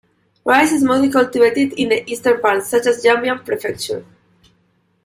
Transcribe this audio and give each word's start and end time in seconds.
Rice 0.43 0.71
is 0.71 0.83
mostly 0.83 1.11
cultivated 1.11 1.73
in 1.73 1.89
the 1.89 2.09
eastern 2.11 2.41
parts, 2.41 2.69
such 2.71 2.87
as 2.87 3.03
Yanbian 3.05 3.45
Prefecture. 3.45 4.03